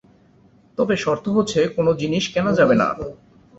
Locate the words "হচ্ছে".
1.35-1.59